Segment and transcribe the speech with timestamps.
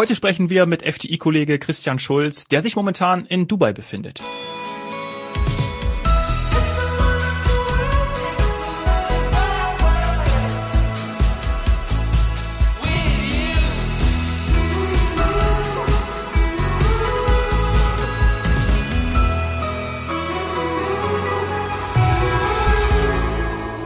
[0.00, 4.22] Heute sprechen wir mit FTI-Kollege Christian Schulz, der sich momentan in Dubai befindet.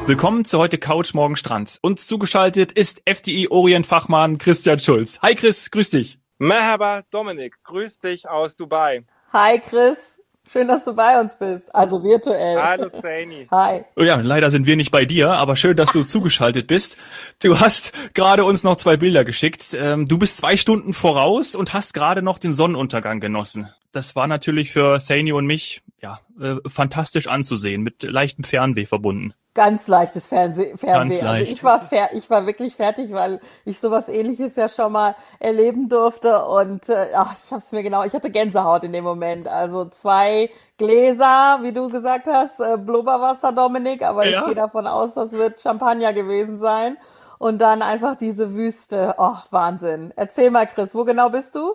[0.06, 1.78] Willkommen zu heute Couch Morgen Strand.
[1.80, 5.18] Uns zugeschaltet ist FDI Orient Fachmann Christian Schulz.
[5.22, 6.18] Hi Chris, grüß dich.
[6.36, 9.06] Merhaba Dominik, grüß dich aus Dubai.
[9.32, 12.60] Hi Chris, schön, dass du bei uns bist, also virtuell.
[12.60, 13.48] Hallo Saini.
[13.50, 13.86] Hi.
[13.96, 16.98] Oh ja, leider sind wir nicht bei dir, aber schön, dass du zugeschaltet bist.
[17.42, 19.74] Du hast gerade uns noch zwei Bilder geschickt.
[19.74, 23.70] Ähm, du bist zwei Stunden voraus und hast gerade noch den Sonnenuntergang genossen.
[23.90, 29.32] Das war natürlich für Saini und mich ja äh, fantastisch anzusehen, mit leichtem Fernweh verbunden.
[29.54, 31.20] Ganz leichtes Fernseh Fernweh.
[31.20, 31.52] Ganz also leicht.
[31.52, 35.88] ich war fer ich war wirklich fertig, weil ich sowas ähnliches ja schon mal erleben
[35.88, 39.46] durfte und äh, ach, ich habe es mir genau, ich hatte Gänsehaut in dem Moment.
[39.46, 44.40] Also zwei Gläser, wie du gesagt hast, äh, Blubberwasser Dominik, aber Ja.
[44.40, 46.96] ich gehe davon aus, das wird Champagner gewesen sein
[47.38, 49.14] und dann einfach diese Wüste.
[49.18, 50.12] Oh, Wahnsinn.
[50.16, 51.74] Erzähl mal Chris, wo genau bist du?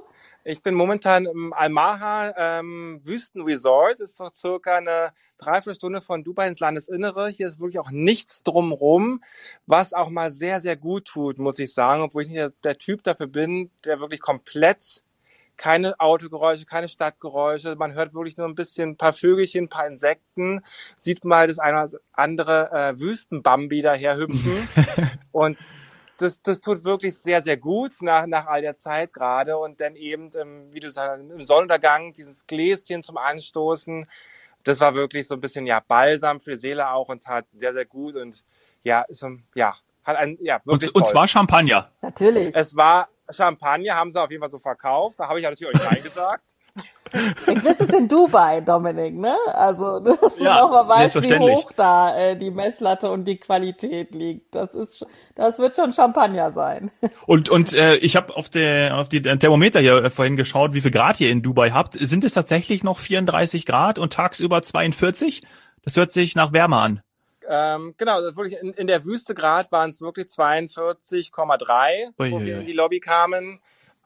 [0.49, 3.99] Ich bin momentan im Almaha ähm, Wüstenresort.
[3.99, 7.29] Ist so circa eine Dreiviertelstunde von Dubai ins Landesinnere.
[7.29, 9.23] Hier ist wirklich auch nichts drumrum,
[9.67, 12.01] was auch mal sehr, sehr gut tut, muss ich sagen.
[12.01, 15.03] Obwohl ich nicht der, der Typ dafür bin, der wirklich komplett
[15.55, 17.75] keine Autogeräusche, keine Stadtgeräusche.
[17.75, 20.61] Man hört wirklich nur ein bisschen ein paar Vögelchen, ein paar Insekten.
[20.97, 24.67] Sieht mal das eine oder andere äh, Wüstenbambi daher hüpfen.
[25.31, 25.59] Und
[26.19, 29.57] das, das tut wirklich sehr, sehr gut nach, nach all der Zeit gerade.
[29.57, 34.07] Und dann eben, ähm, wie du sagst, im Sonnenuntergang dieses Gläschen zum Anstoßen.
[34.63, 37.73] Das war wirklich so ein bisschen, ja, Balsam für die Seele auch und tat sehr,
[37.73, 38.15] sehr gut.
[38.15, 38.43] Und
[38.83, 41.89] ja, ist, ja, hat ein, ja, wirklich Und, und zwar Champagner.
[42.01, 42.53] Natürlich.
[42.53, 45.19] es war Champagner, haben sie auf jeden Fall so verkauft.
[45.19, 46.03] Da habe ich ja natürlich auch Nein
[46.79, 47.63] gesagt.
[47.63, 49.35] Chris ist in Dubai, Dominik, ne?
[49.53, 53.37] Also, dass du Ja, noch mal weißt, wie hoch da äh, die Messlatte und die
[53.37, 54.53] Qualität liegt.
[54.53, 55.05] Das ist,
[55.35, 56.91] das wird schon Champagner sein.
[57.25, 60.81] Und und äh, ich habe auf der auf die Thermometer hier äh, vorhin geschaut, wie
[60.81, 61.95] viel Grad ihr in Dubai habt.
[61.99, 65.43] Sind es tatsächlich noch 34 Grad und tagsüber 42?
[65.83, 67.01] Das hört sich nach Wärme an.
[67.47, 72.65] Ähm, genau, wirklich in, in der Wüste Grad waren es wirklich 42,3, wo wir in
[72.67, 73.59] die Lobby kamen.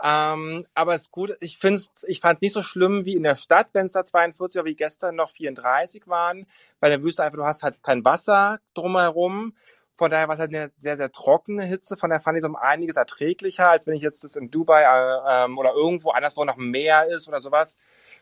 [0.05, 3.23] Ähm, aber es ist gut, ich finde ich fand es nicht so schlimm wie in
[3.23, 6.45] der Stadt, wenn es da 42 oder wie gestern noch 34 waren.
[6.81, 9.55] Bei der Wüste einfach, du hast halt kein Wasser drumherum.
[9.95, 11.95] Von daher war es halt eine sehr, sehr trockene Hitze.
[11.95, 14.81] Von daher fand ich es um einiges erträglicher, als wenn ich jetzt das in Dubai
[14.81, 17.77] äh, ähm, oder irgendwo anders, wo noch Meer ist oder sowas.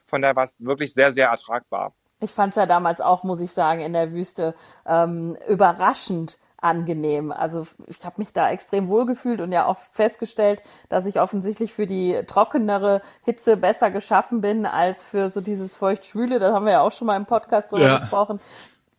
[0.05, 1.95] Von daher war es wirklich sehr, sehr ertragbar.
[2.19, 4.53] Ich fand's ja damals auch, muss ich sagen, in der Wüste
[4.85, 7.31] ähm, überraschend angenehm.
[7.31, 11.73] Also ich habe mich da extrem wohl gefühlt und ja auch festgestellt, dass ich offensichtlich
[11.73, 16.39] für die trockenere Hitze besser geschaffen bin als für so dieses feucht-schwüle.
[16.39, 17.97] Das haben wir ja auch schon mal im Podcast drüber Ja.
[17.99, 18.39] gesprochen.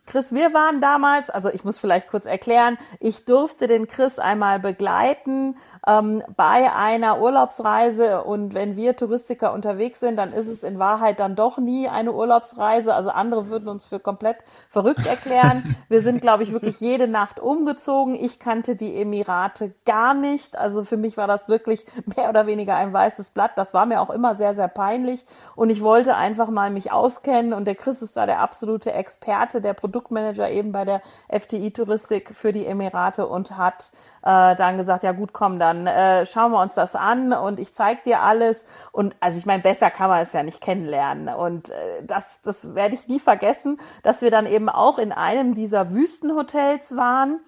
[0.04, 4.58] Chris, wir waren damals, also ich muss vielleicht kurz erklären, ich durfte den Chris einmal
[4.58, 5.56] begleiten
[5.86, 11.18] ähm, bei einer Urlaubsreise und wenn wir Touristiker unterwegs sind, dann ist es in Wahrheit
[11.18, 12.94] dann doch nie eine Urlaubsreise.
[12.94, 14.38] Also andere würden uns für komplett
[14.68, 15.76] verrückt erklären.
[15.88, 18.14] Wir sind, glaube ich, wirklich jede Nacht umgezogen.
[18.14, 20.56] Ich kannte die Emirate gar nicht.
[20.56, 21.84] Also für mich war das wirklich
[22.16, 23.52] mehr oder weniger ein weißes Blatt.
[23.56, 25.26] Das war mir auch immer sehr, sehr peinlich.
[25.56, 27.52] Und ich wollte einfach mal mich auskennen.
[27.52, 32.30] Und der Chris ist da der absolute Experte, der Produktmanager eben bei der FTI Touristik
[32.30, 33.92] für die Emirate und hat
[34.22, 37.74] äh, dann gesagt, ja gut, komm, dann äh, schauen wir uns das an und ich
[37.74, 38.64] zeig dir alles.
[38.92, 41.34] Und also ich meine, besser kann man es ja nicht kennenlernen.
[41.34, 45.54] Und äh, das, das werde ich nie vergessen, dass wir dann eben auch in einem
[45.54, 47.40] dieser Wüstenhotels waren.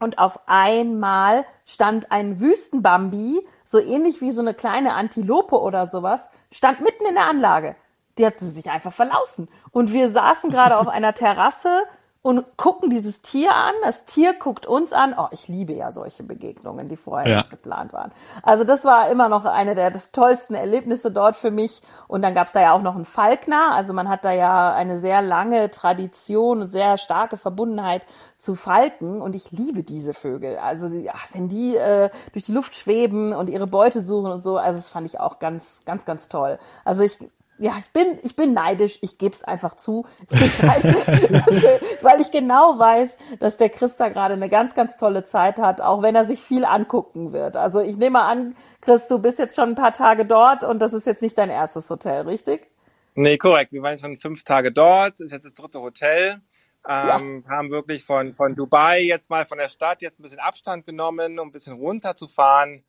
[0.00, 6.30] Und auf einmal stand ein Wüstenbambi, so ähnlich wie so eine kleine Antilope oder sowas,
[6.52, 7.76] stand mitten in der Anlage.
[8.18, 9.48] Die hatte sich einfach verlaufen.
[9.72, 11.82] Und wir saßen gerade auf einer Terrasse
[12.24, 13.74] und gucken dieses Tier an.
[13.82, 15.14] Das Tier guckt uns an.
[15.14, 17.36] Oh, ich liebe ja solche Begegnungen, die vorher Ja.
[17.36, 18.12] nicht geplant waren.
[18.42, 21.82] Also das war immer noch eine der tollsten Erlebnisse dort für mich.
[22.08, 23.72] Und dann gab's da ja auch noch einen Falkner.
[23.74, 28.06] Also man hat da ja eine sehr lange Tradition und sehr starke Verbundenheit
[28.38, 29.20] zu Falken.
[29.20, 30.56] Und ich liebe diese Vögel.
[30.56, 34.56] Also ach, wenn die äh, durch die Luft schweben und ihre Beute suchen und so,
[34.56, 36.58] also das fand ich auch ganz, ganz, ganz toll.
[36.86, 37.18] Also ich
[37.58, 40.06] ja, ich bin, ich bin neidisch, ich gebe es einfach zu.
[40.22, 41.06] Ich bin neidisch,
[42.02, 45.80] weil ich genau weiß, dass der Chris da gerade eine ganz, ganz tolle Zeit hat,
[45.80, 47.56] auch wenn er sich viel angucken wird.
[47.56, 50.92] Also ich nehme an, Chris, du bist jetzt schon ein paar Tage dort und das
[50.92, 52.68] ist jetzt nicht dein erstes Hotel, richtig?
[53.14, 53.72] Nee, korrekt.
[53.72, 56.40] Wir waren jetzt schon fünf Tage dort, ist jetzt das dritte Hotel.
[56.86, 60.84] Ähm, Haben wirklich von, von Dubai jetzt mal von der Stadt jetzt ein bisschen Abstand
[60.84, 62.84] genommen, um ein bisschen runterzufahren.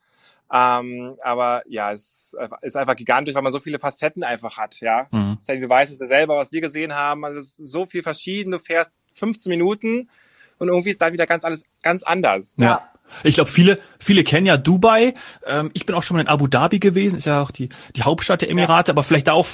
[0.52, 5.08] Ähm, aber ja, es ist einfach gigantisch, weil man so viele Facetten einfach hat, ja.
[5.10, 5.38] Mhm.
[5.46, 7.24] Du weißt es ja selber, was wir gesehen haben.
[7.24, 8.52] Also es ist so viel verschieden.
[8.52, 10.08] Du fährst 15 Minuten
[10.58, 12.54] und irgendwie ist dann wieder ganz alles ganz anders.
[12.58, 12.90] Ja.
[13.22, 15.14] Ich glaube, viele, viele kennen ja Dubai.
[15.46, 18.02] Ähm, ich bin auch schon mal in Abu Dhabi gewesen, ist ja auch die, die
[18.02, 18.94] Hauptstadt der Emirate, ja.
[18.94, 19.46] aber vielleicht auch,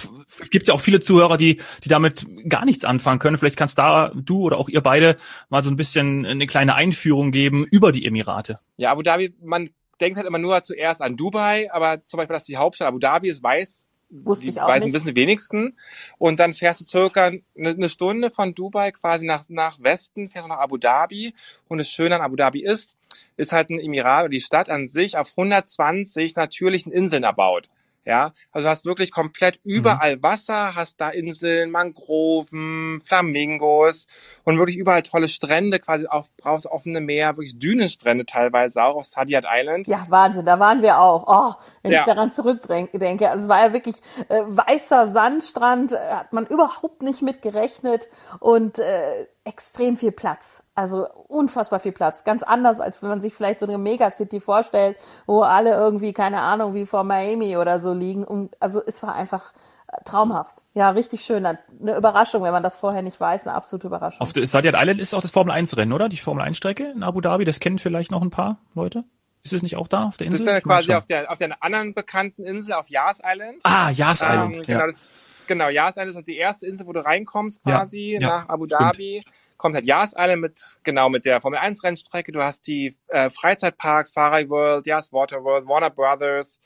[0.51, 3.37] gibt es ja auch viele Zuhörer, die, die damit gar nichts anfangen können.
[3.37, 5.19] Vielleicht kannst da du oder auch ihr beide
[5.51, 8.59] mal so ein bisschen eine kleine Einführung geben über die Emirate.
[8.79, 9.69] Ja, Abu Dhabi, man
[10.01, 13.29] denkt halt immer nur zuerst an Dubai, aber zum Beispiel, dass die Hauptstadt Abu Dhabi
[13.29, 15.79] ist, weiß Wusste auch weiß ein bisschen die wenigsten.
[16.19, 20.47] Und dann fährst du circa eine, eine Stunde von Dubai quasi nach, nach Westen, fährst
[20.47, 21.35] du nach Abu Dhabi.
[21.67, 22.95] Und das Schöne an Abu Dhabi ist,
[23.39, 27.71] ist halt ein Emirat oder die Stadt an sich auf 120 natürlichen Inseln erbaut.
[28.05, 29.73] Ja, also du hast wirklich komplett mhm.
[29.73, 30.23] überall mhm.
[30.23, 34.09] Wasser, hast da Inseln, Mangroven, Flamingos
[34.45, 39.05] und wirklich überall tolle Strände, quasi auf, brauchst offene Meer, wirklich Dünenstrände teilweise auch auf
[39.05, 39.87] Sadyat Island.
[39.87, 41.25] Ja, Wahnsinn, da waren wir auch.
[41.27, 42.01] Oh, wenn ja.
[42.01, 43.31] ich daran zurückdenke.
[43.31, 43.97] Also es war ja wirklich
[44.29, 48.09] äh, weißer Sandstrand, äh, hat man überhaupt nicht mit gerechnet
[48.41, 50.63] und äh, extrem viel Platz.
[50.75, 52.25] Also unfassbar viel Platz.
[52.25, 54.97] Ganz anders, als wenn man sich vielleicht so eine Megacity vorstellt,
[55.27, 58.25] wo alle irgendwie, keine Ahnung, wie vor Miami oder so liegen.
[58.25, 59.53] Und also es war einfach
[59.89, 60.65] äh, traumhaft.
[60.75, 61.45] Ja, richtig schön.
[61.45, 61.59] Eine
[61.97, 64.21] Überraschung, wenn man das vorher nicht weiß, eine absolute Überraschung.
[64.21, 66.09] Auf der Sadyat Island ist auch das Formel 1 Rennen, oder?
[66.09, 69.05] Die Formel 1 Strecke in Abu Dhabi, das kennen vielleicht noch ein paar Leute.
[69.45, 70.47] Ist es nicht auch da auf der Insel?
[70.47, 73.59] Das ist dann quasi auf der, auf der anderen bekannten Insel, auf Yas Island.
[73.65, 74.67] Ah, Yas ähm, Island.
[74.67, 74.87] Genau, ja.
[74.87, 75.05] das,
[75.47, 78.67] genau, Yas Island ist die erste Insel, wo du reinkommst quasi ja, ja, nach Abu
[78.67, 79.21] Dhabi.
[79.23, 82.33] Stimmt kommt halt Yas Island mit, genau, mit der Formel 1 Rennstrecke.
[82.33, 86.61] Du hast die äh, Freizeitparks, Farai World, Yas Water World, Warner Brothers,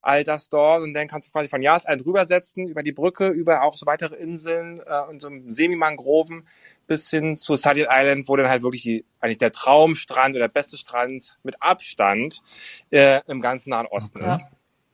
[0.00, 0.84] all das dort.
[0.84, 3.84] Und dann kannst du quasi von Yas Island rübersetzen, über die Brücke, über auch so
[3.84, 6.46] weitere Inseln äh, und so Semi-Mangroven
[6.86, 10.52] bis hin zu Sadir Island, wo dann halt wirklich die, eigentlich der Traumstrand oder der
[10.54, 12.42] beste Strand mit Abstand
[12.90, 14.30] äh, im ganzen Nahen Osten okay.
[14.30, 14.46] ist.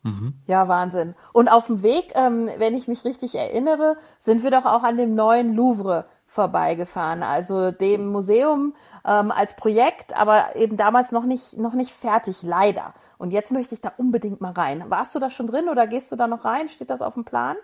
[0.03, 0.35] Mhm.
[0.47, 1.15] Ja, Wahnsinn.
[1.33, 4.97] Und auf dem Weg, ähm, wenn ich mich richtig erinnere, sind wir doch auch an
[4.97, 8.75] dem neuen Louvre vorbeigefahren, also dem Museum
[9.07, 12.95] ähm, als Projekt, aber eben damals noch nicht, noch nicht fertig, leider.
[13.19, 14.85] Und jetzt möchte ich da unbedingt mal rein.
[14.89, 16.69] Warst du da schon drin oder gehst du da noch rein?
[16.69, 17.57] Steht das auf dem Plan?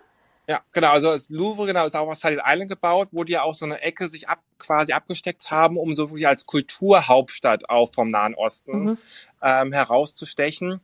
[0.47, 0.89] Ja, genau.
[0.89, 3.65] Also das Louvre genau ist auch auf Silent Island gebaut, wo die ja auch so
[3.65, 8.33] eine Ecke sich ab, quasi abgesteckt haben, um so wirklich als Kulturhauptstadt auch vom Nahen
[8.33, 8.97] Osten mhm.
[9.43, 10.81] ähm, herauszustechen.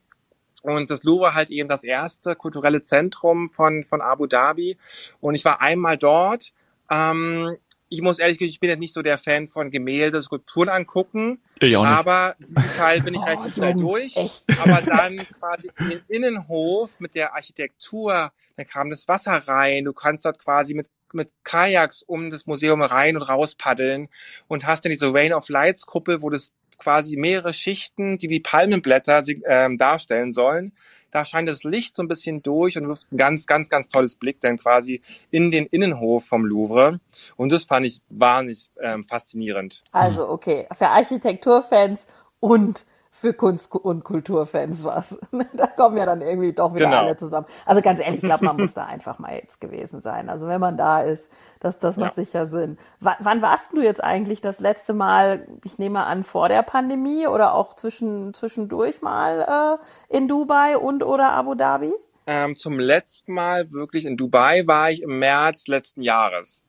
[0.65, 4.77] Und das Louvre halt eben das erste kulturelle Zentrum von, von Abu Dhabi.
[5.19, 6.53] Und ich war einmal dort.
[6.89, 7.55] Ähm,
[7.87, 11.41] ich muss ehrlich gesagt, ich bin jetzt nicht so der Fan von Gemälde, Skulpturen angucken.
[11.59, 11.91] Ich auch nicht.
[11.91, 14.17] Aber diesen Teil bin ich oh, relativ schnell durch.
[14.17, 14.45] Echt?
[14.59, 19.85] Aber dann quasi in den Innenhof mit der Architektur, dann kam das Wasser rein.
[19.85, 24.09] Du kannst dort quasi mit mit Kajaks um das Museum rein und raus paddeln
[24.47, 28.39] und hast dann diese Rain of Lights Kuppel, wo das quasi mehrere Schichten, die die
[28.39, 30.73] Palmenblätter ähm, darstellen sollen.
[31.11, 34.17] Da scheint das Licht so ein bisschen durch und wirft ein ganz, ganz, ganz tolles
[34.17, 35.01] Blick dann quasi
[35.31, 36.99] in den Innenhof vom Louvre.
[37.37, 39.83] Und das fand ich wahnsinnig ähm, faszinierend.
[39.91, 42.07] Also okay, für Architekturfans
[42.39, 42.85] und
[43.17, 45.17] für Kunst- und Kulturfans was.
[45.53, 46.97] da kommen ja dann irgendwie doch wieder genau.
[46.97, 47.47] alle zusammen.
[47.65, 50.29] Also ganz ehrlich, ich glaube, man muss da einfach mal jetzt gewesen sein.
[50.29, 51.31] Also wenn man da ist,
[51.61, 52.25] das, das macht ja.
[52.25, 52.77] sicher Sinn.
[52.99, 57.25] W wann warst du jetzt eigentlich das letzte Mal, ich nehme an, vor der Pandemie
[57.27, 59.79] oder auch zwischen, zwischendurch mal
[60.11, 61.93] äh, in Dubai und oder Abu Dhabi?
[62.27, 66.64] Ähm, zum letzten Mal wirklich in Dubai war ich im März letzten Jahres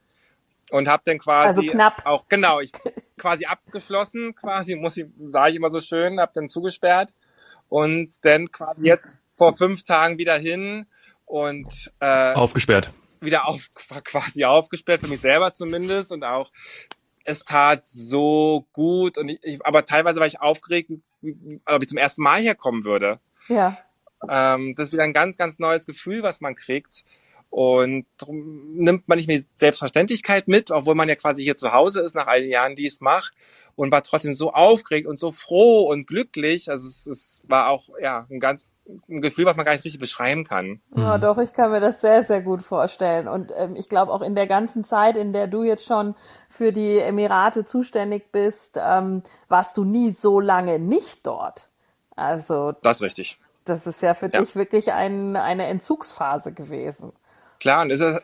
[0.71, 2.03] und habe dann quasi also knapp.
[2.05, 2.73] auch genau ich
[3.19, 7.15] quasi abgeschlossen quasi muss ich sage ich immer so schön habe dann zugesperrt.
[7.69, 10.87] Und dann quasi jetzt vor fünf Tagen wieder hin
[11.25, 12.93] und äh, aufgesperrt.
[13.21, 13.71] wieder auf
[14.05, 16.13] quasi aufgesperrt für mich selber zumindest.
[16.13, 16.51] Und auch
[17.25, 19.19] es tat so gut.
[19.19, 20.91] Und ich, ich aber teilweise war ich aufgeregt
[21.65, 23.19] ob ich zum ersten Mal herkommen würde.
[23.49, 23.79] Ja.
[24.29, 27.05] Ähm, das ist wieder ein ganz ganz neues Gefühl was man kriegt
[27.57, 32.03] und darum nimmt man nicht mehr Selbstverständlichkeit mit, obwohl man ja quasi hier zu Hause
[32.03, 33.33] ist nach all den Jahren, die es macht
[33.77, 36.69] und war trotzdem so aufgeregt und so froh und glücklich.
[36.69, 38.69] Also es, es war auch ja ein ganz
[39.09, 40.83] ein Gefühl, was man gar nicht richtig beschreiben kann.
[40.95, 43.27] Ja, doch, ich kann mir das sehr, sehr gut vorstellen.
[43.27, 46.15] Und ähm, ich glaube auch in der ganzen Zeit, in der du jetzt schon
[46.51, 51.71] für die Emirate zuständig bist, ähm, warst du nie so lange nicht dort.
[52.17, 53.41] Also das ist richtig.
[53.65, 54.41] Das ist ja für ja.
[54.41, 57.15] dich wirklich ein, eine Entzugsphase gewesen.
[57.59, 58.23] Klar, und das ist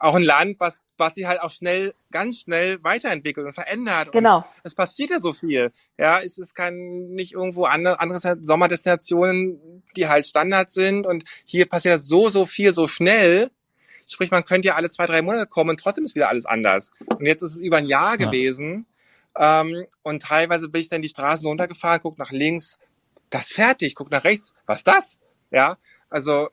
[0.00, 4.12] auch ein Land, was, was sich halt auch schnell, ganz schnell weiterentwickelt und verändert.
[4.12, 4.38] Genau.
[4.38, 5.72] Und es passiert ja so viel.
[5.96, 11.06] Ja, es ist kein, nicht irgendwo andere, andere Sommerdestinationen, die halt Standard sind.
[11.06, 13.50] Und hier passiert so, so viel, so schnell.
[14.08, 16.90] Sprich, man könnte ja alle zwei, drei Monate kommen und trotzdem ist wieder alles anders.
[17.06, 18.26] Und jetzt ist es über ein Jahr ja.
[18.26, 18.86] gewesen.
[19.36, 22.78] Ähm, und teilweise bin ich dann die Straßen runtergefahren, guck nach links,
[23.30, 25.18] das fertig, guck nach rechts, was das?
[25.50, 25.76] Ja,
[26.08, 26.48] also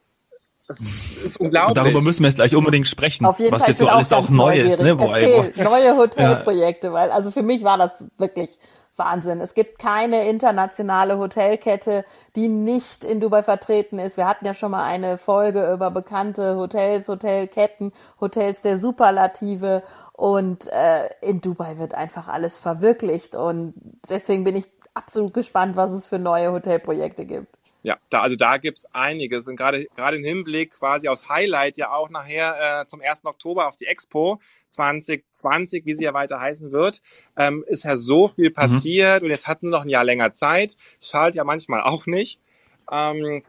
[0.80, 1.76] das ist unglaublich.
[1.76, 4.30] Darüber müssen wir jetzt gleich unbedingt sprechen, Auf jeden was Fall, jetzt so alles auch
[4.30, 5.00] neu ist, ne?
[5.00, 8.58] Wo, Erzähl, neue Hotelprojekte, weil also für mich war das wirklich
[8.96, 9.42] Wahnsinn.
[9.42, 14.18] Es gibt keine internationale Hotelkette, die nicht in Dubai vertreten ist.
[14.18, 20.68] Wir hatten ja schon mal eine Folge über bekannte Hotels, Hotelketten, Hotels der Superlative und
[20.68, 23.74] äh, in Dubai wird einfach alles verwirklicht und
[24.10, 27.48] deswegen bin ich absolut gespannt, was es für neue Hotelprojekte gibt.
[27.86, 31.92] Ja, da, also da gibt's einiges und gerade gerade im Hinblick quasi aus Highlight ja
[31.92, 33.26] auch nachher äh, zum 1.
[33.26, 37.02] Oktober auf die Expo 2020, wie sie ja weiter heißen wird,
[37.38, 40.78] ähm, ist ja so viel passiert und jetzt hatten sie noch ein Jahr länger Zeit,
[41.02, 42.40] schallt ja manchmal auch nicht.
[42.90, 43.44] Ähm,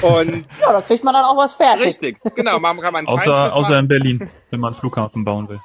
[0.00, 1.86] und Ja, da kriegt man dann auch was fertig.
[1.86, 5.60] richtig, genau, man kann man Außer, außer in Berlin, wenn man einen Flughafen bauen will.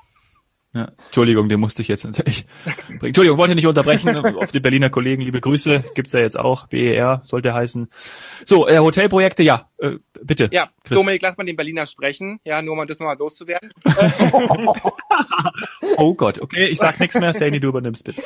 [0.73, 0.89] Ja.
[1.05, 2.45] Entschuldigung, den musste ich jetzt natürlich
[2.87, 3.07] bringen.
[3.07, 4.15] Entschuldigung, wollte nicht unterbrechen.
[4.37, 6.67] Auf die Berliner Kollegen, liebe Grüße, gibt's ja jetzt auch.
[6.67, 7.89] BER sollte heißen.
[8.45, 10.49] So, äh, Hotelprojekte, ja, äh, bitte.
[10.53, 10.97] Ja, Chris.
[10.97, 13.71] Dominik, lass mal den Berliner sprechen, ja, nur um das nochmal loszuwerden.
[15.97, 17.33] Oh Gott, okay, ich sag nichts mehr.
[17.33, 18.23] Sandy, du übernimmst bitte.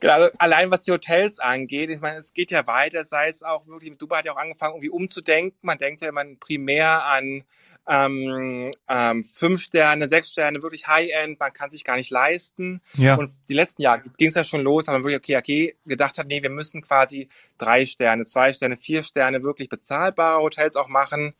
[0.00, 3.42] Genau, also allein was die Hotels angeht, ich meine, es geht ja weiter, sei es
[3.42, 5.58] auch wirklich, Dubai hat ja auch angefangen, irgendwie umzudenken.
[5.62, 7.44] Man denkt ja immer primär an
[7.86, 12.80] ähm, ähm, fünf Sterne, sechs Sterne, wirklich High-End, man kann sich gar nicht leisten.
[12.94, 13.16] Ja.
[13.16, 16.18] Und die letzten Jahre ging es ja schon los, aber man wirklich, okay, okay, gedacht
[16.18, 17.28] hat, nee, wir müssen quasi
[17.58, 21.34] drei Sterne, zwei Sterne, vier Sterne wirklich bezahlbare Hotels auch machen.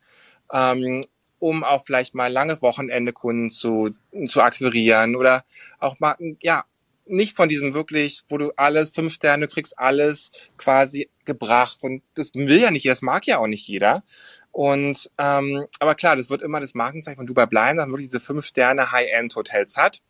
[0.51, 1.01] Ähm,
[1.39, 3.91] um auch vielleicht mal lange Wochenendekunden zu,
[4.25, 5.43] zu akquirieren oder
[5.79, 6.63] auch mal, ja,
[7.07, 11.83] nicht von diesem wirklich, wo du alles, fünf Sterne, du kriegst alles quasi gebracht.
[11.83, 14.03] Und das will ja nicht jeder, das mag ja auch nicht jeder.
[14.51, 18.09] Und ähm, aber klar, das wird immer das Markenzeichen von Dubai bleiben, dass man wirklich
[18.09, 20.01] diese fünf Sterne High-End-Hotels hat.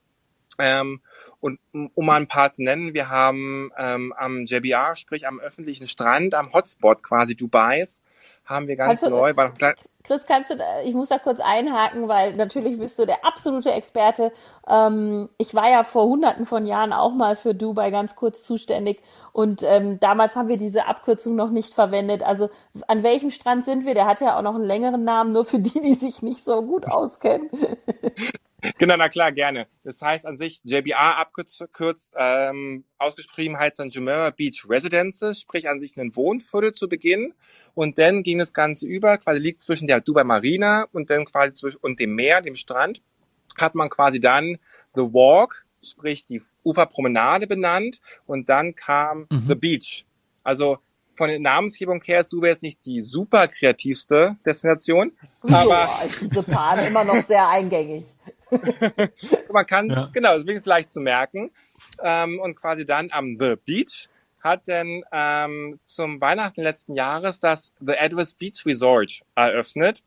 [0.59, 1.01] Ähm,
[1.39, 5.87] und um mal ein paar zu nennen, wir haben ähm, am JBR, sprich am öffentlichen
[5.87, 8.01] Strand, am Hotspot quasi Dubais,
[8.45, 12.07] haben wir ganz Kannst du- neu, klein, Chris, kannst du, ich muss da kurz einhaken,
[12.07, 14.31] weil natürlich bist du der absolute Experte.
[14.67, 19.01] Ähm, ich war ja vor hunderten von Jahren auch mal für Dubai ganz kurz zuständig
[19.33, 22.21] und ähm, damals haben wir diese Abkürzung noch nicht verwendet.
[22.21, 22.51] Also
[22.87, 23.95] an welchem Strand sind wir?
[23.95, 26.61] Der hat ja auch noch einen längeren Namen, nur für die, die sich nicht so
[26.61, 27.49] gut auskennen.
[28.77, 29.67] Genau, na klar, gerne.
[29.83, 35.79] Das heißt an sich JBR abgekürzt, ähm, ausgeschrieben heißt dann Jumeirah Beach Residences, sprich an
[35.79, 37.33] sich ein Wohnviertel zu Beginn.
[37.73, 41.53] Und dann ging das Ganze über, quasi liegt zwischen der Dubai Marina und dann quasi
[41.53, 43.01] zwischen und dem Meer, dem Strand,
[43.57, 44.57] hat man quasi dann
[44.95, 49.45] The Walk, sprich die Uferpromenade benannt und dann kam Mhm.
[49.47, 50.05] The Beach.
[50.43, 50.79] Also
[51.15, 56.19] von der Namensgebung her ist Dubai jetzt nicht die super kreativste Destination, aber Boah, ich
[56.19, 58.05] bin so Pan immer noch sehr eingängig.
[59.51, 60.09] man kann, Ja.
[60.13, 61.51] genau, das ist wirklich leicht zu merken.
[62.01, 64.09] Ähm, und quasi dann am The Beach
[64.41, 70.03] hat dann ähm, zum Weihnachten letzten Jahres das The Edwards Beach Resort eröffnet.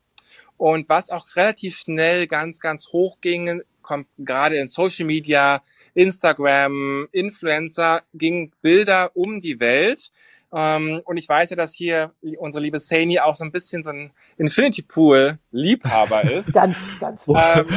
[0.57, 5.61] Und was auch relativ schnell ganz, ganz hoch ging, kommt gerade in Social Media,
[5.93, 10.11] Instagram, Influencer, gingen Bilder um die Welt.
[10.53, 13.91] Ähm, und ich weiß ja, dass hier unsere liebe Sani auch so ein bisschen so
[13.91, 16.53] ein Infinity Pool Liebhaber ist.
[16.53, 17.27] Ganz, ganz.
[17.27, 17.67] ähm,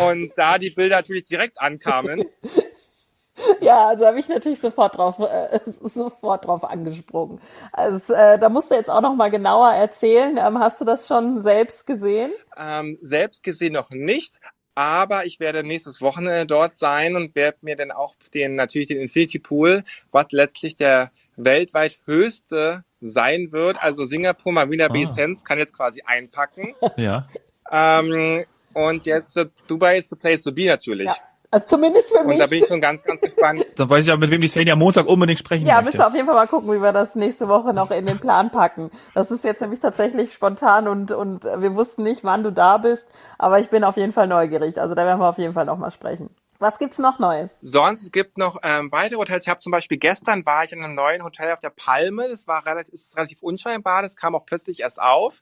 [0.08, 2.24] und da die Bilder natürlich direkt ankamen,
[3.60, 7.40] Ja, also habe ich natürlich sofort drauf, äh, sofort drauf angesprungen.
[7.72, 10.36] Also äh, da musst du jetzt auch noch mal genauer erzählen.
[10.36, 12.30] Ähm, hast du das schon selbst gesehen?
[12.56, 14.38] ähm, selbst gesehen noch nicht,
[14.74, 19.00] aber ich werde nächstes Wochenende dort sein und werde mir dann auch den natürlich den
[19.00, 25.12] Infinity Pool, was letztlich der weltweit höchste sein wird, also Singapur Marina Bay Ah.
[25.12, 26.74] Sands kann jetzt quasi einpacken.
[26.96, 27.28] Ja.
[27.70, 31.06] ähm, und jetzt äh, Dubai is the place to be natürlich.
[31.06, 31.16] Ja,
[31.52, 32.38] also zumindest für Und mich.
[32.38, 33.64] da bin ich schon ganz, ganz gespannt.
[33.76, 35.84] Dann weiß ich ja, mit wem die Sandy am Montag unbedingt sprechen Ja, möchte.
[35.84, 38.18] müssen wir auf jeden Fall mal gucken, wie wir das nächste Woche noch in den
[38.18, 38.90] Plan packen.
[39.14, 43.06] Das ist jetzt nämlich tatsächlich spontan und, und wir wussten nicht, wann du da bist,
[43.38, 44.80] aber ich bin auf jeden Fall neugierig.
[44.80, 46.30] Also da werden wir auf jeden Fall noch mal sprechen.
[46.58, 47.58] Was gibt's noch Neues?
[47.60, 49.44] Sonst es gibt noch ähm, weitere Hotels.
[49.44, 52.28] Ich habe zum Beispiel gestern war ich in einem neuen Hotel auf der Palme.
[52.30, 54.00] Das war relativ, ist relativ unscheinbar.
[54.02, 55.40] Das kam auch plötzlich erst auf.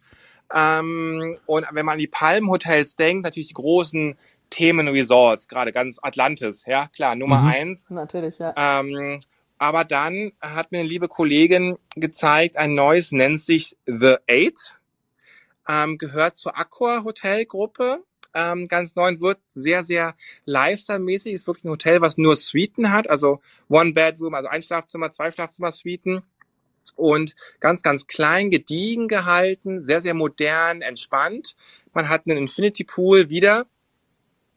[0.53, 4.17] Ähm, und wenn man an die Palmenhotels denkt, natürlich die großen
[4.51, 7.49] Themenresorts, gerade ganz Atlantis, ja klar, Nummer Mhm.
[7.49, 7.91] eins.
[7.91, 8.53] Natürlich, ja.
[8.57, 9.19] Ähm,
[9.59, 14.77] aber dann hat mir eine liebe Kollegin gezeigt, ein neues nennt sich The Eight,
[15.69, 18.03] ähm, gehört zur Accor Hotelgruppe.
[18.33, 20.15] Ähm, ganz neu und wird sehr, sehr
[20.45, 21.33] Lifestyle-mäßig.
[21.33, 25.33] Ist wirklich ein Hotel, was nur Suiten hat, also One Bedroom, also ein Schlafzimmer, zwei
[25.33, 26.23] Schlafzimmer-Suiten.
[26.95, 31.57] Und ganz, ganz klein, gediegen gehalten, sehr, sehr modern, entspannt.
[31.93, 33.67] Man hat einen Infinity Pool wieder.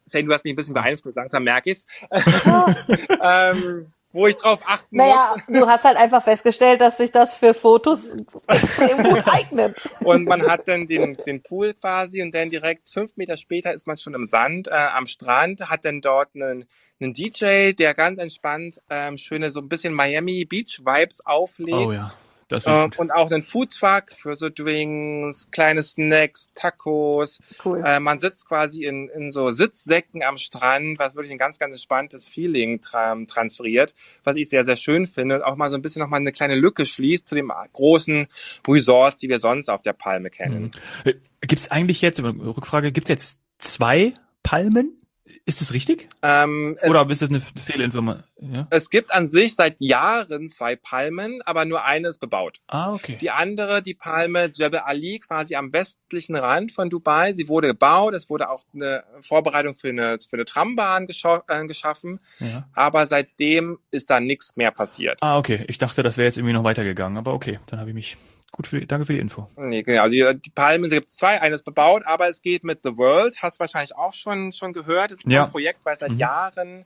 [0.04, 1.86] Sane, du hast mich ein bisschen beeinflusst, langsam merke ich's.
[3.22, 5.60] ähm, wo ich drauf achten naja, muss.
[5.60, 8.16] du hast halt einfach festgestellt, dass sich das für Fotos
[8.48, 9.76] extrem gut eignet.
[10.02, 13.88] Und man hat dann den, den Pool quasi und dann direkt fünf Meter später ist
[13.88, 16.66] man schon im Sand äh, am Strand, hat dann dort einen,
[17.02, 21.74] einen DJ, der ganz entspannt ähm, schöne so ein bisschen Miami Beach Vibes auflegt.
[21.74, 22.14] Oh ja.
[22.54, 27.40] Das Ähm, und auch einen Foodtruck für so Drinks, kleine Snacks, Tacos.
[27.64, 27.82] Cool.
[27.84, 31.72] Äh, man sitzt quasi in, in so Sitzsäcken am Strand, was wirklich ein ganz, ganz
[31.72, 35.82] entspanntes Feeling tra transferiert, was ich sehr, sehr schön finde und auch mal so ein
[35.82, 38.28] bisschen nochmal eine kleine Lücke schließt zu den großen
[38.68, 40.72] Resorts, die wir sonst auf der Palme kennen.
[41.04, 41.14] Mhm.
[41.42, 45.03] Gibt es eigentlich jetzt, Rückfrage, gibt es jetzt zwei Palmen?
[45.46, 46.10] Ist das richtig?
[46.22, 48.24] Ähm, Oder ist das eine Fehlinformation?
[48.42, 48.68] Ja?
[48.72, 52.60] es gibt an sich seit Jahren zwei Palmen, aber nur eine ist bebaut.
[52.68, 53.18] Ah, okay.
[53.22, 57.34] Die andere, die Palme Jebel Ali, quasi am westlichen Rand von Dubai.
[57.34, 58.14] Sie wurde gebaut.
[58.14, 62.20] Es wurde auch eine Vorbereitung für eine, für eine Trambahn äh, geschaffen.
[62.40, 62.68] Ja.
[62.74, 65.20] Aber seitdem ist da nichts mehr passiert.
[65.22, 65.64] Ah, okay.
[65.68, 68.18] Ich dachte, das wäre jetzt irgendwie noch weitergegangen, aber okay, dann habe ich mich.
[68.56, 69.50] Gut, für, danke für die Info.
[69.58, 70.08] Nee, genau.
[70.08, 73.58] Die, die Palme, es gibt zwei, eines bebaut, aber es geht mit The World, hast
[73.58, 75.10] du wahrscheinlich auch schon, schon gehört.
[75.12, 75.46] Das ist Ja.
[75.46, 76.20] ein Projekt, was seit Mhm.
[76.20, 76.86] Jahren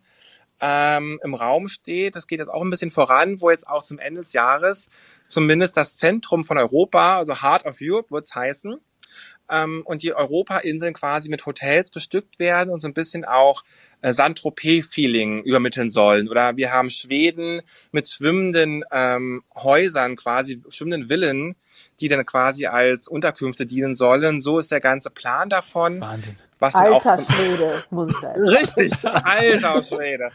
[0.61, 2.15] ähm, im Raum steht.
[2.15, 4.89] Das geht jetzt auch ein bisschen voran, wo jetzt auch zum Ende des Jahres
[5.27, 8.77] zumindest das Zentrum von Europa, also Heart of Europe wird's heißen,
[9.49, 13.63] ähm, und die Europa-Inseln quasi mit Hotels bestückt werden und so ein bisschen auch
[14.01, 16.29] äh, Saint-Tropez-Feeling übermitteln sollen.
[16.29, 17.61] Oder wir haben Schweden
[17.91, 21.55] mit schwimmenden ähm, Häusern, quasi schwimmenden Villen,
[21.99, 24.41] die dann quasi als Unterkünfte dienen sollen.
[24.41, 26.01] So ist der ganze Plan davon.
[26.01, 26.35] Wahnsinn.
[26.59, 30.31] Was Alter Schwede, muss ich da jetzt Richtig, alter Schwede.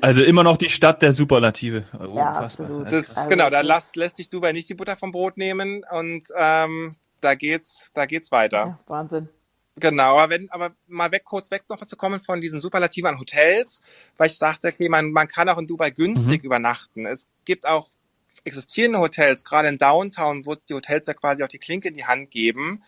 [0.00, 1.84] Also immer noch die Stadt der Superlative.
[1.92, 2.44] Unfassbar.
[2.44, 2.92] absolut.
[2.92, 6.24] Das Also genau, da lässt, lässt sich Dubai nicht die Butter vom Brot nehmen und
[6.38, 8.58] ähm, da geht's, da geht's weiter.
[8.58, 9.28] Ja, Wahnsinn.
[9.76, 13.08] Genau, aber wenn, aber mal weg, kurz weg noch mal zu kommen von diesen Superlativen
[13.08, 13.80] an Hotels,
[14.18, 17.06] weil ich sagte, okay, man, man kann auch in Dubai günstig übernachten.
[17.06, 17.88] Es gibt auch
[18.44, 22.06] existierende Hotels, gerade in Downtown, wo die Hotels ja quasi auch die Klinke in die
[22.06, 22.82] Hand geben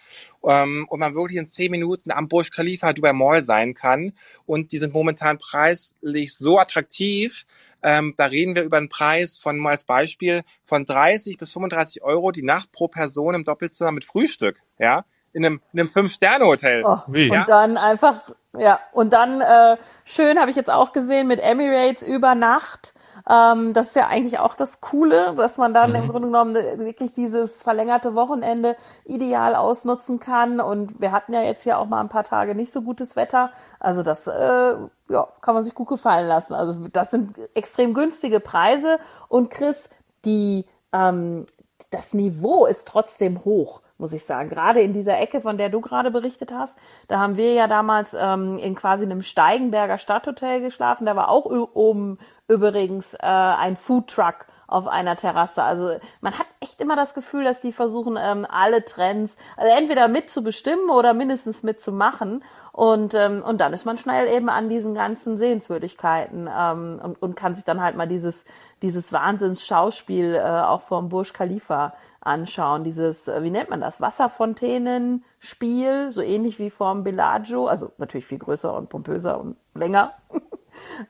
[0.47, 4.13] ähm, und man wirklich in zehn Minuten am Burj Khalifa Dubai Mall sein kann
[4.47, 7.47] und die sind momentan preislich so attraktiv,
[7.85, 12.03] ähm, da reden wir über einen Preis von, mal als Beispiel, von 30 bis 35
[12.03, 15.05] Euro die Nacht pro Person im Doppelzimmer mit Frühstück, ja,
[15.35, 16.83] in einem, in einem Fünf-Sterne-Hotel.
[16.87, 17.29] Oh, Wie?
[17.29, 17.45] und Ja.
[17.45, 19.77] dann einfach, ja, und dann äh,
[20.07, 22.95] schön habe ich jetzt auch gesehen mit Emirates über Nacht.
[23.29, 26.79] Ähm, das ist ja eigentlich auch das Coole, dass man dann im Grunde genommen äh,
[26.79, 30.61] wirklich dieses verlängerte Wochenende ideal ausnutzen kann.
[30.61, 33.51] Und wir hatten ja jetzt hier auch mal ein paar Tage nicht so gutes Wetter.
[33.81, 34.77] Also das äh,
[35.09, 36.53] ja, kann man sich gut gefallen lassen.
[36.53, 38.99] Also das sind extrem günstige Preise.
[39.29, 39.89] Und Chris,
[40.27, 41.47] die ähm,
[41.91, 44.51] das Niveau ist trotzdem hoch, muss ich sagen.
[44.51, 46.77] Gerade in dieser Ecke, von der du gerade berichtet hast,
[47.09, 51.07] da haben wir ja damals ähm, in quasi einem Steigenberger Stadthotel geschlafen.
[51.07, 55.63] Da war auch oben übrigens äh, ein Foodtruck auf einer Terrasse.
[55.63, 60.07] Also man hat echt immer das Gefühl, dass die versuchen, ähm, alle Trends also entweder
[60.09, 62.45] mitzubestimmen oder mindestens mitzumachen.
[62.73, 67.37] Und, ähm, und dann ist man schnell eben an diesen ganzen Sehenswürdigkeiten ähm, und, und
[67.37, 68.45] kann sich dann halt mal dieses,
[68.83, 71.95] dieses Wahnsinns-Schauspiel äh, auch vom Burj Khalifa
[72.27, 72.85] anschauen.
[72.85, 74.01] Dieses, äh, wie nennt man das?
[74.01, 77.67] Wasserfontänenspiel, so ähnlich wie vorm Bellagio.
[77.67, 80.15] Also natürlich viel größer und pompöser und länger.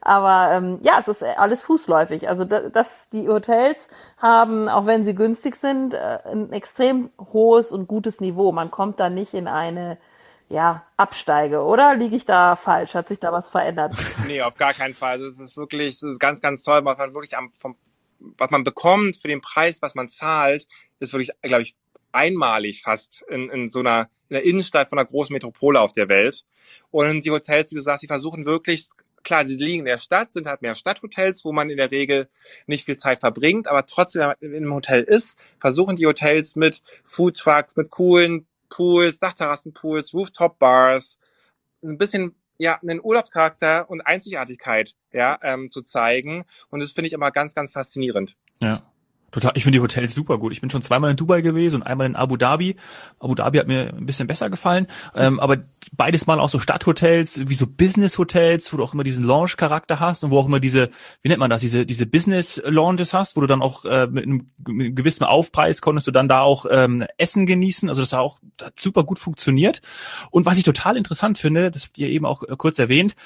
[0.01, 2.29] Aber ähm, ja, es ist alles fußläufig.
[2.29, 7.71] Also da- das, die Hotels haben, auch wenn sie günstig sind, äh, ein extrem hohes
[7.71, 8.51] und gutes Niveau.
[8.51, 9.97] Man kommt da nicht in eine
[10.49, 11.95] ja, Absteige, oder?
[11.95, 12.93] Liege ich da falsch?
[12.93, 13.93] Hat sich da was verändert?
[14.27, 15.13] Nee, auf gar keinen Fall.
[15.13, 17.75] Also es ist wirklich, es ist ganz, ganz toll, man wirklich am, vom,
[18.19, 20.67] was man bekommt für den Preis, was man zahlt,
[20.99, 21.75] ist wirklich, glaube ich,
[22.11, 26.09] einmalig fast in, in so einer, in der Innenstadt von einer großen Metropole auf der
[26.09, 26.45] Welt.
[26.91, 28.87] Und die Hotels, wie du sagst, die versuchen wirklich,
[29.23, 32.29] klar, sie liegen in der Stadt, sind halt mehr Stadthotels, wo man in der Regel
[32.67, 37.75] nicht viel Zeit verbringt, aber trotzdem, in einem Hotel ist, versuchen die Hotels mit Foodtrucks,
[37.75, 41.19] mit coolen Pools, Dachterrassenpools, Rooftop-Bars,
[41.83, 47.13] ein bisschen ja einen Urlaubscharakter und Einzigartigkeit ja ähm, zu zeigen und das finde ich
[47.13, 48.35] immer ganz ganz faszinierend.
[48.59, 48.83] Ja.
[49.35, 49.51] Total.
[49.55, 50.53] Ich finde die Hotels super gut.
[50.53, 52.77] Ich bin schon zweimal in Dubai gewesen und einmal in Abu Dhabi.
[53.19, 54.87] Abu Dhabi hat mir ein bisschen besser gefallen.
[55.13, 55.57] Ähm, aber
[55.91, 60.23] beides mal auch so Stadthotels, wie so Business-Hotels, wo du auch immer diesen Lounge-Charakter hast
[60.23, 60.89] und wo auch immer diese,
[61.21, 64.51] wie nennt man das, diese, diese Business-Lounges hast, wo du dann auch äh, mit, einem,
[64.65, 67.89] mit einem gewissen Aufpreis konntest du dann da auch ähm, Essen genießen.
[67.89, 69.81] Also das hat auch das hat super gut funktioniert.
[70.31, 73.17] Und was ich total interessant finde, das habt ihr eben auch äh, kurz erwähnt,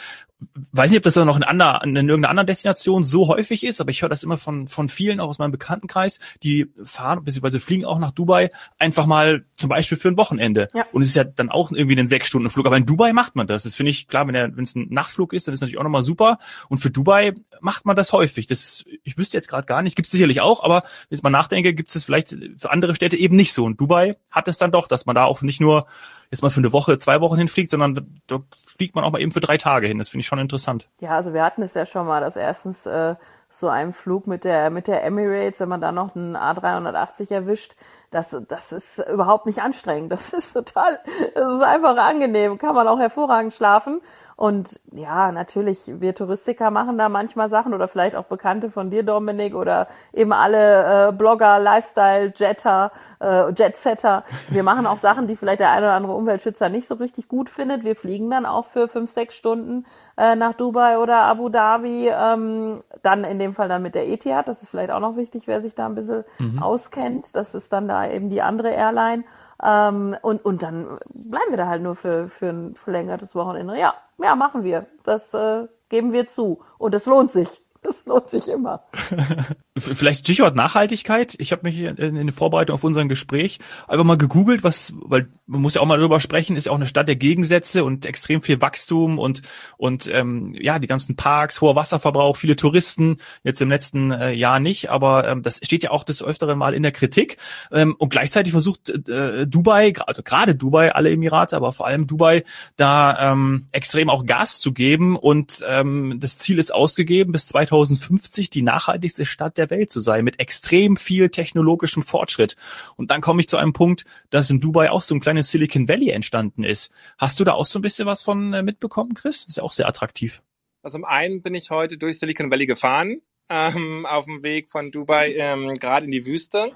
[0.71, 3.81] weiß nicht, ob das auch noch in, ander, in irgendeiner anderen Destination so häufig ist,
[3.81, 7.23] aber ich höre das immer von, von vielen, auch aus meinem Bekanntenkreis, Bekanntenkreis, die fahren
[7.23, 7.59] bzw.
[7.59, 10.69] fliegen auch nach Dubai einfach mal zum Beispiel für ein Wochenende.
[10.73, 10.85] Ja.
[10.91, 12.65] Und es ist ja dann auch irgendwie ein sechs Stunden Flug.
[12.65, 13.63] Aber in Dubai macht man das.
[13.63, 15.83] Das finde ich klar, wenn der, wenn es ein Nachtflug ist, dann ist natürlich auch
[15.83, 16.39] nochmal super.
[16.69, 18.47] Und für Dubai macht man das häufig.
[18.47, 21.29] Das, ich wüsste jetzt gerade gar nicht, gibt es sicherlich auch, aber wenn ich mal
[21.29, 23.65] nachdenke, gibt es vielleicht für andere Städte eben nicht so.
[23.65, 25.85] Und Dubai hat es dann doch, dass man da auch nicht nur
[26.31, 29.31] jetzt mal für eine Woche, zwei Wochen hinfliegt, sondern da fliegt man auch mal eben
[29.31, 29.97] für drei Tage hin.
[29.97, 30.87] Das finde ich schon interessant.
[30.99, 33.15] Ja, also wir hatten es ja schon mal, dass erstens äh,
[33.49, 37.75] so ein Flug mit der mit der Emirates, wenn man da noch einen A380 erwischt,
[38.11, 40.11] das, das ist überhaupt nicht anstrengend.
[40.11, 40.99] Das ist total,
[41.35, 42.57] das ist einfach angenehm.
[42.57, 44.01] Kann man auch hervorragend schlafen.
[44.39, 49.03] Und ja, natürlich, wir Touristiker machen da manchmal Sachen oder vielleicht auch Bekannte von dir,
[49.03, 54.23] Dominik, oder eben alle äh, Blogger, Lifestyle, Jetter, äh, Jetsetter.
[54.49, 57.49] Wir machen auch Sachen, die vielleicht der eine oder andere Umweltschützer nicht so richtig gut
[57.49, 57.83] findet.
[57.83, 62.07] Wir fliegen dann auch für fünf, sechs Stunden äh, nach Dubai oder Abu Dhabi.
[62.07, 64.47] Ähm, dann in dem Fall dann mit der Etihad.
[64.47, 66.63] Das ist vielleicht auch noch wichtig, wer sich da ein bisschen mhm.
[66.63, 67.35] auskennt.
[67.35, 69.25] Das ist dann da eben die andere Airline.
[69.63, 70.85] Ähm, und, und dann
[71.29, 73.77] bleiben wir da halt nur für, für ein verlängertes Wochenende.
[73.77, 74.85] Ja, ja, machen wir.
[75.03, 76.61] Das äh, geben wir zu.
[76.77, 77.61] Und es lohnt sich.
[77.81, 78.83] Es lohnt sich immer.
[79.79, 81.35] Vielleicht Stichwort Nachhaltigkeit.
[81.39, 85.27] Ich habe mich in, in der Vorbereitung auf unser Gespräch einfach mal gegoogelt, was, weil
[85.47, 88.05] man muss ja auch mal darüber sprechen, ist ja auch eine Stadt der Gegensätze und
[88.05, 89.41] extrem viel Wachstum und
[89.77, 93.17] und ähm, ja die ganzen Parks, hoher Wasserverbrauch, viele Touristen.
[93.43, 96.73] Jetzt im letzten äh, Jahr nicht, aber ähm, das steht ja auch des öfteren Mal
[96.73, 97.37] in der Kritik.
[97.71, 102.43] Ähm, und gleichzeitig versucht äh, Dubai, also gerade Dubai, alle Emirate, aber vor allem Dubai,
[102.75, 108.49] da ähm, extrem auch Gas zu geben und ähm, das Ziel ist ausgegeben bis 2050
[108.49, 112.55] die nachhaltigste Stadt der Welt zu sein, mit extrem viel technologischem Fortschritt.
[112.95, 115.87] Und dann komme ich zu einem Punkt, dass in Dubai auch so ein kleines Silicon
[115.87, 116.91] Valley entstanden ist.
[117.17, 119.45] Hast du da auch so ein bisschen was von äh, mitbekommen, Chris?
[119.45, 120.41] Ist ja auch sehr attraktiv.
[120.81, 124.91] Also zum einen bin ich heute durch Silicon Valley gefahren, ähm, auf dem Weg von
[124.91, 126.71] Dubai ähm, gerade in die Wüste.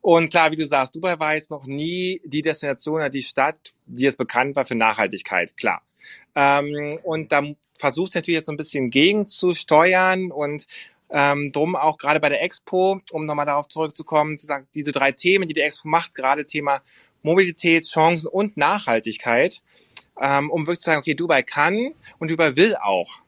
[0.00, 4.04] Und klar, wie du sagst, Dubai war jetzt noch nie die Destination die Stadt, die
[4.04, 5.82] jetzt bekannt war für Nachhaltigkeit, klar.
[6.34, 7.42] Ähm, und da
[7.78, 10.66] versuchst du natürlich jetzt so ein bisschen gegenzusteuern und
[11.10, 15.12] ähm, drum auch gerade bei der Expo, um nochmal darauf zurückzukommen, zu sagen, diese drei
[15.12, 16.82] Themen, die die Expo macht, gerade Thema
[17.22, 19.62] Mobilität, Chancen und Nachhaltigkeit,
[20.20, 23.20] ähm, um wirklich zu sagen, okay, Dubai kann und Dubai will auch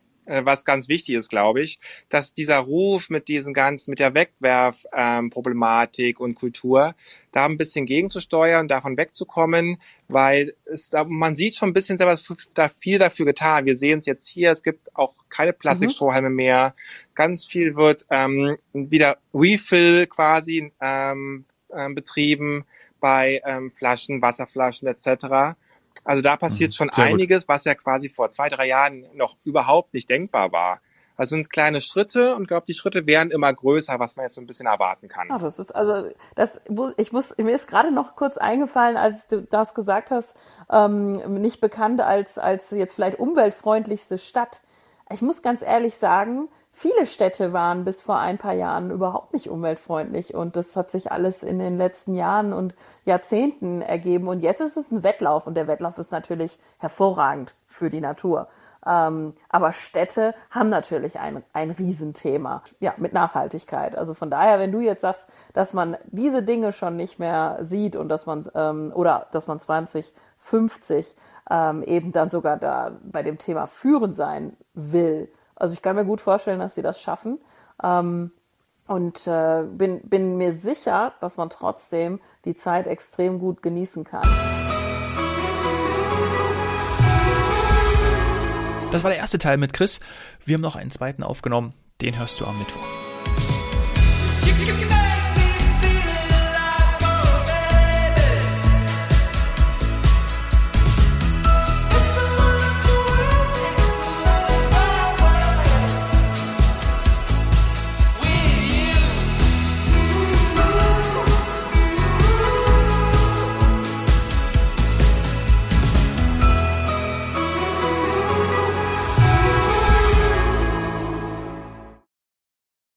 [0.44, 6.18] was ganz wichtig ist, glaube ich, dass dieser Ruf mit diesen ganzen, mit der Wegwerfproblematik
[6.18, 6.94] ähm, und Kultur,
[7.32, 12.32] da ein bisschen gegenzusteuern, davon wegzukommen, weil es, da, man sieht schon ein bisschen was
[12.54, 13.66] da viel dafür getan.
[13.66, 16.36] Wir sehen es jetzt hier, es gibt auch keine Plastikstrohhalme mhm.
[16.36, 16.74] mehr.
[17.14, 22.64] Ganz viel wird ähm, wieder Refill quasi ähm, ähm, betrieben
[23.00, 25.56] bei ähm, Flaschen, Wasserflaschen etc.
[26.08, 26.74] Also da passiert mhm.
[26.74, 27.48] schon einiges, gut.
[27.50, 30.80] was ja quasi vor zwei, drei Jahren noch überhaupt nicht denkbar war.
[31.16, 34.40] Also sind kleine Schritte und glaube, die Schritte werden immer größer, was man jetzt so
[34.40, 35.28] ein bisschen erwarten kann.
[35.30, 36.62] Ach, das ist also das
[36.96, 40.34] ich muss mir ist gerade noch kurz eingefallen, als du das gesagt hast,
[40.70, 44.62] ähm, nicht bekannt als als jetzt vielleicht umweltfreundlichste Stadt.
[45.12, 49.50] Ich muss ganz ehrlich sagen, viele Städte waren bis vor ein paar Jahren überhaupt nicht
[49.50, 54.60] umweltfreundlich und das hat sich alles in den letzten Jahren und Jahrzehnten ergeben und jetzt
[54.60, 58.46] ist es ein Wettlauf und der Wettlauf ist natürlich hervorragend für die Natur.
[58.86, 63.98] Ähm, aber Städte haben natürlich ein, ein Riesenthema, ja, mit Nachhaltigkeit.
[63.98, 67.96] Also von daher, wenn du jetzt sagst, dass man diese Dinge schon nicht mehr sieht
[67.96, 71.16] und dass man, ähm, oder dass man 2050
[71.50, 76.04] ähm, eben dann sogar da bei dem Thema führen sein will, also ich kann mir
[76.04, 77.38] gut vorstellen, dass sie das schaffen.
[77.82, 78.32] Ähm,
[78.86, 84.26] und äh, bin, bin mir sicher, dass man trotzdem die Zeit extrem gut genießen kann.
[88.90, 90.00] Das war der erste Teil mit Chris.
[90.46, 91.74] Wir haben noch einen zweiten aufgenommen.
[92.00, 92.97] Den hörst du am Mittwoch.